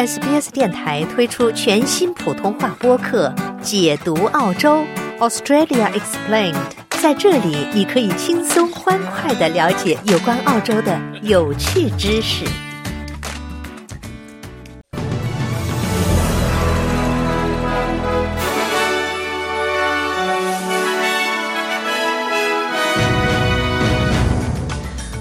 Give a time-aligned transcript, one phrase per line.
[0.00, 3.28] SBS 电台推出全新普通话播客
[3.60, 4.82] 《解读澳洲
[5.18, 6.54] Australia Explained》。
[7.02, 12.46] 在这里，你可以轻松欢快的了解有关澳洲的有趣知识。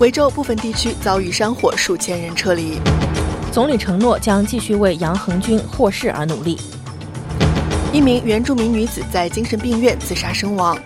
[0.00, 2.80] 维州部分地区遭遇山火，数千人撤离。
[3.54, 6.58] 总理承诺将继续为杨恒军获释而努力。
[7.92, 10.76] 一名原住民女子在精神病院自杀身亡。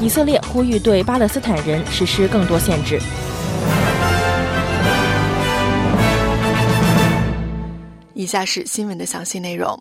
[0.00, 2.98] 以色列呼吁对巴勒斯坦人实施更多限制。
[8.12, 9.80] 以下是新闻的详细内容。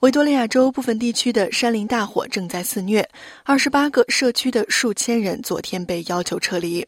[0.00, 3.06] 维多利亚州部分地区的山林大火正在肆虐，
[3.44, 6.86] 二十八个社区的数千人昨天被要求撤离。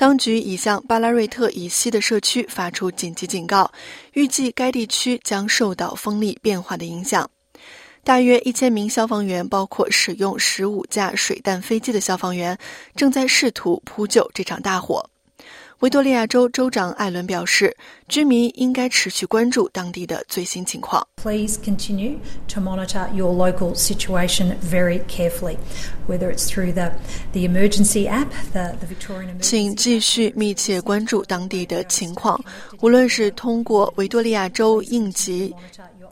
[0.00, 3.70] 当局已向巴拉瑞特以西的社区发出紧急警告，
[4.14, 7.30] 预计该地区将受到风力变化的影响。
[8.02, 12.56] 大约一千名消防员，包括使用十五架水弹飞机的消防员，
[12.96, 15.09] 正在试图扑救这场大火。
[15.80, 17.74] 维多利亚州州长艾伦表示，
[18.06, 21.06] 居民应该持续关注当地的最新情况。
[21.16, 25.56] Please continue to monitor your local situation very carefully,
[26.06, 26.92] whether it's through the
[27.32, 29.40] the emergency app, the the Victorian.
[29.40, 32.38] 请继续密切关注当地的情况，
[32.82, 35.54] 无论是通过维多利亚州应急。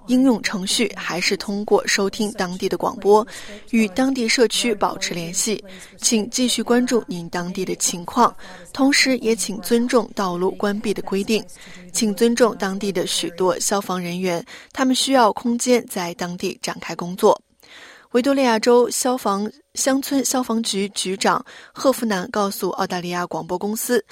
[0.09, 3.27] 应用程序还是通过收听当地的广播，
[3.71, 5.65] 与当地社区保持联系。
[5.97, 8.35] 请继续关注您当地的情况，
[8.73, 11.45] 同时也请尊重道路关闭的规定。
[11.93, 17.41] 请尊重当地的许多消防人员，他们需要空间在当地展开工作。
[18.13, 24.03] 维多利亚州消防乡村消防局局长赫夫南告诉澳大利亚广播公司：“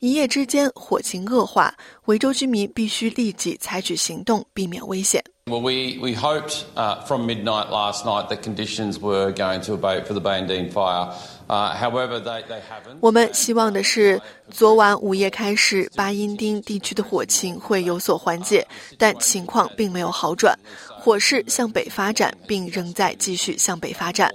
[0.00, 1.72] 一夜之间火情恶化，
[2.04, 10.04] 维州居民必须立即采取行动，避免危险。” Well, we, we hoped uh, from midnight last night that conditions were going to abate
[10.04, 11.12] for the Bandine fire.
[11.48, 12.98] Uh, however, they, they haven't.
[13.00, 18.66] 我们希望的是，昨晚午夜开始，巴因丁地区的火情会有所缓解，
[18.98, 20.58] 但情况并没有好转。
[21.06, 24.28] 火势向北发展，并仍在继续向北发展。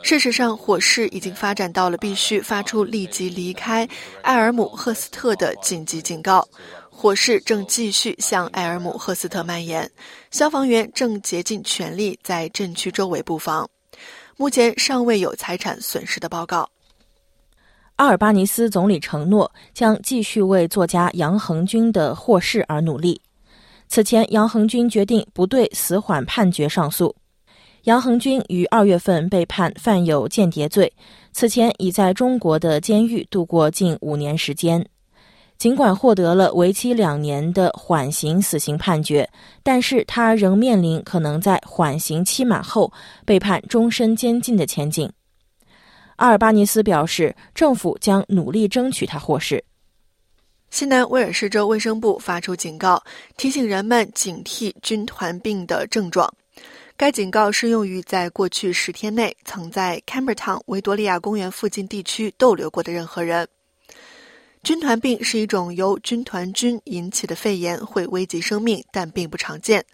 [0.00, 3.88] 事实上，火势已经发展到了必须发出立即离开
[4.22, 6.46] 埃尔姆赫斯特的紧急警告。
[6.88, 9.90] 火势正继续向埃尔姆赫斯特蔓延，
[10.30, 13.68] 消防员正竭尽全力在镇区周围布防。
[14.36, 16.70] 目前尚未有财产损失的报告。
[17.96, 23.20] 阿尔巴尼斯总理承诺将继续为作家杨恒军的获释而努力。
[23.88, 27.14] 此前，杨恒军决定不对死缓判决上诉。
[27.84, 30.92] 杨恒军于二月份被判犯有间谍罪，
[31.32, 34.84] 此前已在中国的监狱度过近五年时间。
[35.56, 39.28] 尽管获得了为期两年的缓刑死刑判决，
[39.62, 42.92] 但是他仍面临可能在缓刑期满后
[43.24, 45.08] 被判终身监禁的前景。
[46.16, 49.62] 阿尔巴尼斯表示，政府将努力争取他获释。
[50.74, 53.00] 西南威尔士州卫生部发出警告，
[53.36, 56.28] 提醒人们警惕军团病的症状。
[56.96, 63.46] 该警告适用于在过去十天内曾在 Cambertown 维多利亚公园附近地区逗留过的任何人。
[64.64, 69.84] 军团病是一种由军团菌引起的肺炎，会危及生命，但并不常见。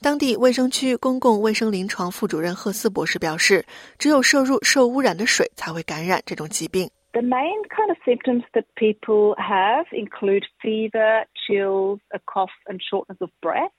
[0.00, 3.62] 当地卫生区公共卫生临床副主任赫斯博士表示，
[3.98, 6.88] 只有摄入受污染的水才会感染这种疾病。
[7.16, 13.30] The main kind of symptoms that people have include fever, chills, a cough, and shortness of
[13.40, 13.72] breath.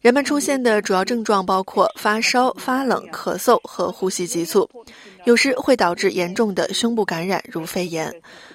[0.00, 4.68] 人们出现的主要症状包括发烧、发冷、咳嗽和呼吸急促，
[5.24, 8.12] 有时会导致严重的胸部感染，如肺炎。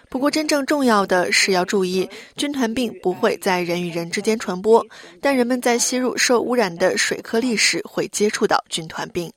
[0.09, 2.07] 不过，真正重要的是要注意，
[2.37, 4.85] 军团病不会在人与人之间传播，
[5.19, 9.29] 但人们在吸入受污染的水颗粒时会接触到军团病。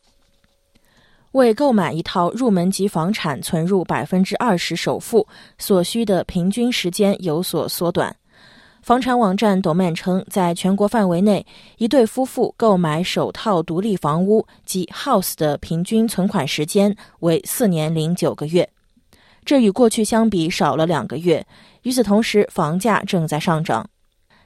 [1.35, 5.27] 为购买一套入门级房产，存入百分之二十首付
[5.59, 8.15] 所需的平均时间有所缩短。
[8.83, 11.45] 房产网站 Domain 称，在全国范围内，
[11.79, 18.69] 一对夫妇购买首套独立房屋及 House 的平均存款时间为四年零九个月，
[19.45, 21.45] 这与过去相比少了两个月。
[21.83, 23.85] 与此同时，房价正在上涨，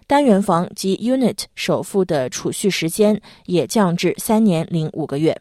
[0.07, 5.39] 单元房及 Unit 首付的储蓄时间也降至三年零五个月。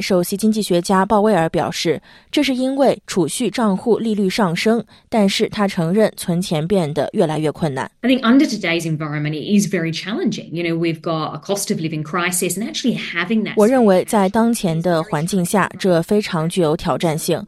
[0.00, 2.00] 首席经济学家鲍威尔表示，
[2.30, 7.90] 这是因为储蓄账户利率上升，但是他承认存钱变得越来越困难。
[8.02, 10.50] I think under today's environment it is very challenging.
[10.50, 13.54] You know, we've got a cost of living crisis, and actually having that.
[13.56, 17.44] 我认为在当前的环境下，这非常具有挑战性。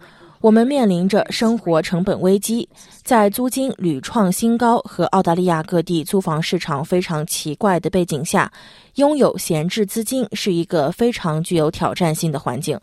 [0.47, 2.69] 我们面临着生活成本危机，
[3.03, 8.53] 在租金屡创新高和澳大利亚各地租房市场非常奇怪的背景下，
[8.95, 12.79] 拥有闲置资金是一个非常具有挑战性的环境。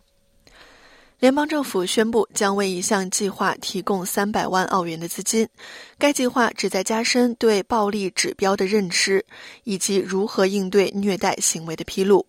[1.20, 5.48] 联邦政府宣布将为一项计划提供三百万澳元的资金，
[5.98, 9.26] 该计划旨在加深对暴力指标的认知
[9.64, 12.26] 以及如何应对虐待行为的披露。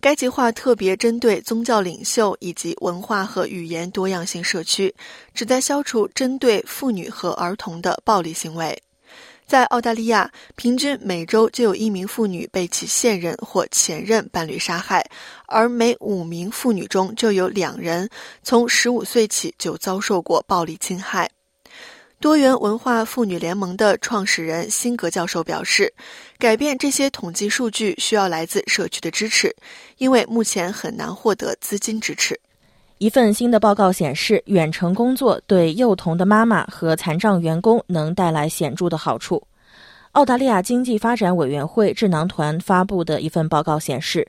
[0.00, 4.94] 该计划特别针对宗教领袖以及文化和语言多样性社区，
[5.34, 8.80] 旨在消除针对妇女和儿童的暴力行为。
[9.44, 15.04] 在澳大利亚，平均每周就有一名妇女被其现任或前任伴侣杀害，
[15.46, 18.08] 而每五名妇女中就有两人
[18.42, 21.28] 从十五岁起就遭受过暴力侵害。
[22.20, 25.92] 多元文化妇女联盟的创始人辛格教授表示，
[26.36, 29.54] 改变这些统计数据需要来自社区的支持，
[29.98, 32.38] 因为目前很难获得资金支持。
[32.98, 39.40] 一份新的报告显示，远程工作对幼童的妈妈和残障员工能带来显著的好处。
[40.12, 44.26] 澳大利亚经济发展委员会智囊团发布的一份报告显示，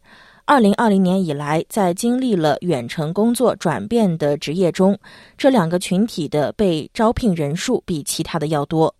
[0.49, 4.97] 二零二零年以来，在经历了远程工作转变的职业中，
[5.37, 8.91] 这两个群体的被招聘人数比其他的要多。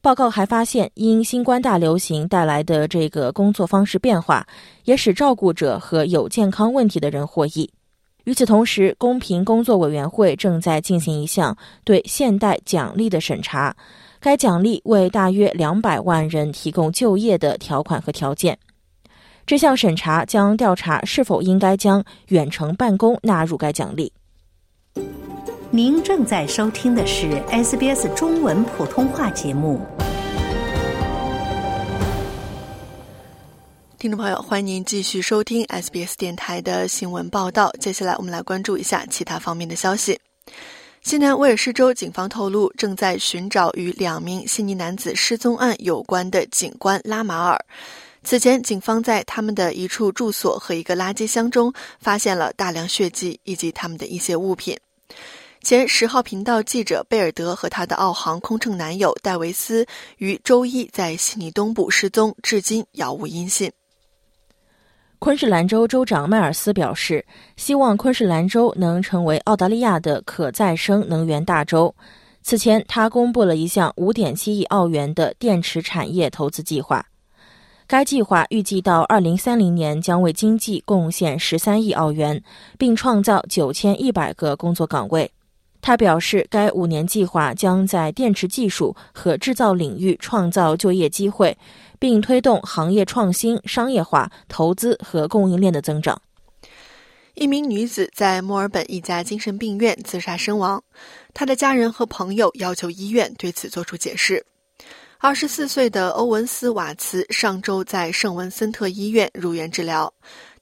[0.00, 4.44] 报告还发现，因新冠大流行带来的这个工作方式变化，
[4.82, 7.70] 也使照顾者和有健康问题的人获益。
[8.24, 13.72] 与此同时，公平工作委员会正在进行一项对现代奖励的审查。
[14.18, 18.58] 该奖励为大约两百万人提供就业的条款和条件。
[19.44, 24.12] 这项审查将调查是否应该将远程办公纳入该奖励。
[25.70, 29.80] 您正在收听的是 SBS 中文普通话节目。
[33.98, 37.70] 听众朋友，欢迎您继续收听 SBS 电台的新闻报道。
[37.80, 40.18] 接下来，我们来关注一下其他方面的消息。
[41.02, 47.64] 西南威尔士州警方透露，正在寻找与两名悉尼男子失踪案有关的警官拉马尔。
[48.24, 54.78] 此前，警方在他们的一处住所和一个垃圾箱中发现了大量血迹以及他们的一些物品。
[55.62, 59.86] 前十号频道记者贝尔德和他的澳航空乘男友戴维斯
[60.18, 63.70] 于周一在悉尼东部失踪，至今杳无音信。
[65.18, 67.24] 昆士兰州州长迈尔斯表示，
[67.56, 71.94] 希望昆士兰州能成为澳大利亚的可再生能源大州。
[72.42, 77.06] 此前，他公布了一项5.7亿澳元的电池产业投资计划。
[77.92, 82.42] 该计划预计到2030年将为经济贡献13亿澳元，
[82.78, 85.30] 并创造9100个工作岗位。
[85.82, 91.54] 他表示，该五年计划将在电池技术和制造领域创造就业机会。
[91.98, 96.20] 并推动行业创新、商业化、投资和供应链的增长。
[97.34, 100.82] 一名女子在墨尔本一家精神病院自杀身亡，
[101.32, 104.44] 她的家人和朋友要求医院对此作出解释。
[105.24, 110.12] 二十四岁的欧文斯·瓦茨上周在圣文森特医院入院治疗。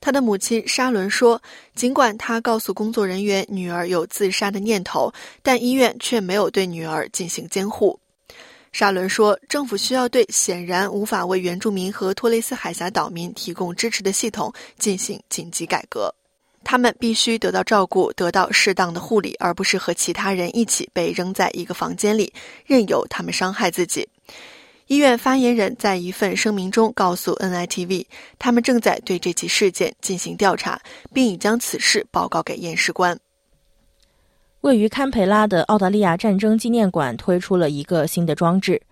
[0.02, 1.40] 他的母亲沙伦说
[1.74, 5.10] ：“尽管他告诉工作人员女儿有自杀的念头，
[5.42, 7.98] 但医院却没有对女儿进行监护。”
[8.70, 16.14] 沙伦说：“政府需要对显然无法为原住民和托雷斯海峡岛民提供支持的系统进行紧急改革。
[16.62, 22.30] 他们必须得到照顾，得到适当的护理，而不是和其他人一起被扔在一个房间里，
[22.66, 24.06] 任由他们伤害自己。”
[24.86, 28.06] 医院发言人在一份声明中告诉 NITV：“
[28.38, 30.80] 他们正在对这起事件进行调查，
[31.12, 33.18] 并已将此事报告给验尸官。”
[34.62, 38.82] 位于堪培拉的澳大利亚战争纪念馆推出了一个新的装置，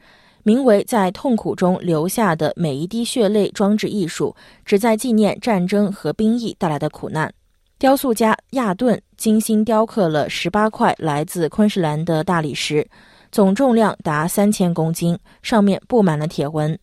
[0.45, 7.31] 名为“在痛苦中留下的每一滴血泪”装置艺术，旨在纪念战争和兵役带来的苦难。
[7.79, 12.89] 雕塑家亚顿精心雕刻了十八块来自昆士兰的大理石，
[13.31, 16.79] 总重量达三千公斤，上面布满了铁纹。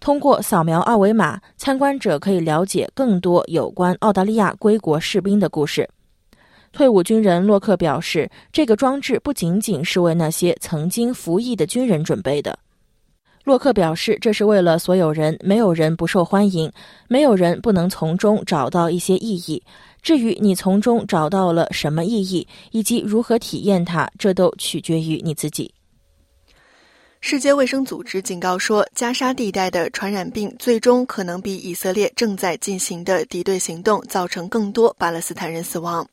[0.00, 5.88] 通过扫描二维码，参观者可以了解更多有关澳大利亚归国士兵的故事。
[6.72, 12.58] 退伍军人洛克表示，这个装置不仅仅是为那些曾经服役的军人准备的。
[13.44, 16.70] 洛克表示，这是为了所有人，没有人不受欢迎，
[17.08, 19.62] 没有人不能从中找到一些意义。
[20.04, 25.72] 至于你从中找到了什么意义，以及如何体验它，这都取决于你自己。
[27.22, 36.06] 世界卫生组织警告说，加沙地带的传染病最终可能比以色列正在进行的敌对行动造成更多巴勒斯坦人死亡。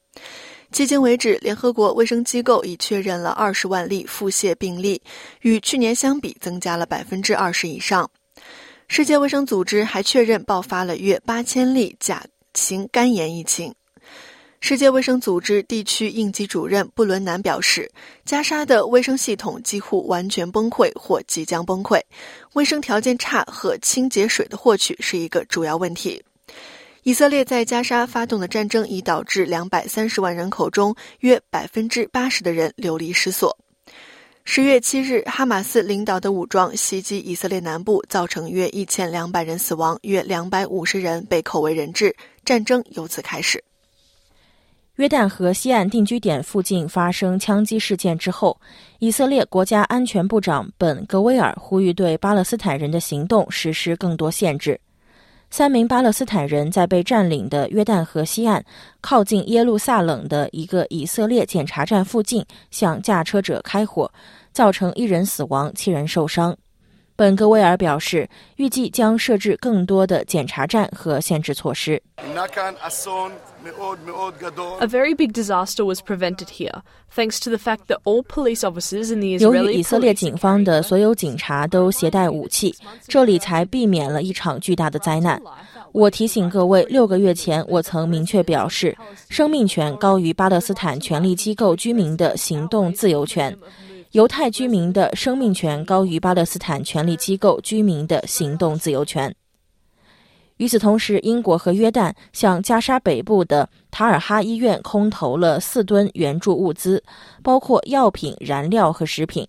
[0.71, 5.01] 迄今为止，联合国卫生机构已确认了二十万例腹泻病例，
[5.41, 8.09] 与去年相比增加了百分之二十以上。
[8.87, 13.73] 世界卫生组织还确认爆发了约八千例甲型肝炎疫情。
[14.61, 17.91] 世界卫生组织地区应急主任布伦南表示，
[18.23, 21.99] 加沙的卫生系统几乎完全崩溃或即将崩溃，
[22.53, 26.23] 卫生条件差和清洁水的获取是一个主要问题。
[27.01, 33.57] 以色列在加沙发动的战争已导致两百三十万人口中约百分之八十的人流离失所。
[34.45, 42.15] 十月七日，哈马斯领导的武装袭击以色列南部，造成约一千两百人死亡，约两百五十人被扣为人质，
[42.45, 43.63] 战争由此开始。
[44.97, 48.59] 约旦河西岸定居点附近发生枪击事件之后，
[48.99, 54.79] 以色列国家安全部长本·格威尔呼吁对巴勒斯坦人的行动实施更多限制。
[55.49, 58.63] 三名巴勒斯坦人在被占领的约旦河西岸、
[58.99, 64.11] 靠近耶路撒冷的一个以色列检查站附近向驾车者开火，
[64.51, 66.55] 造成一人死亡、七人受伤。
[67.21, 72.01] 本·格威尔表示，预计将设置更多的检查站和限制措施。
[72.17, 72.23] A
[74.87, 76.81] very big disaster was prevented here,
[77.15, 82.73] thanks to the fact that all police officers in the 由 Israeli 于以色列警方的所有警察都携带武器，
[83.07, 85.39] 这里才避免了一场巨大的灾难。
[85.91, 88.97] 我提醒各位，六个月前我曾明确表示，
[89.29, 93.55] 生命权高于巴勒斯坦权力机构居民的行动自由权，
[94.11, 99.33] 犹太居民的生命权高于巴勒斯坦权力机构居民的行动自由权。
[100.57, 107.01] 与此同时，英国和约旦向加沙北部的塔尔哈医院空投了四吨援助物资，
[107.41, 109.47] 包括药品、燃料和食品。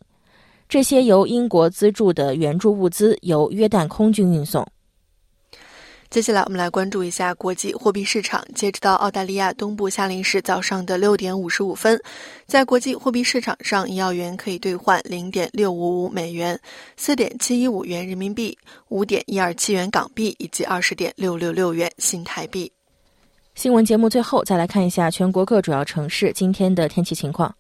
[0.69, 4.65] 这些由英国资助的援助物资由约旦空军运送。
[6.13, 8.45] 接下来，我们来关注一下国际货币市场。
[8.55, 11.99] 截止到澳大利亚东部夏令时早上的六点五十五分，
[12.47, 16.61] 在国际货币市场上，一澳元可以兑换零点六五五美元、
[16.99, 18.55] 四点七一五元人民币、
[18.91, 22.71] 五点一二七元港币以及二十点六六六元新台币。
[23.55, 27.55] 新闻节目最后再来看一下全国各主要城市今天的天气情况。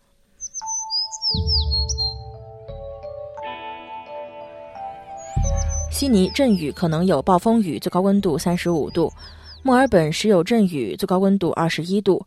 [5.92, 9.12] 悉尼阵雨，可能有暴风雨，最高温度三十五度；
[9.62, 12.18] 墨尔本时有阵雨，最高温度二十一度；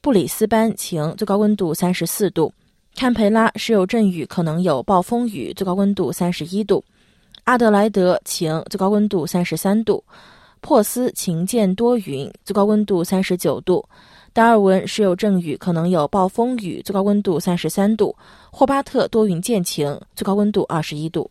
[0.00, 2.50] 布里斯班晴，最高温度三十四度；
[2.96, 6.82] 堪培拉时有阵雨，可能有暴风雨，最高温度三十一度；
[7.44, 10.02] 阿德莱德晴，最高温度三十三度；
[10.60, 13.82] 珀斯晴间多云，最高温度三十九度；
[14.32, 18.14] 达尔文时有阵雨，可能有暴风雨，最高温度三十三度；
[18.50, 21.30] 霍巴特多云见晴，最高温度二十一度。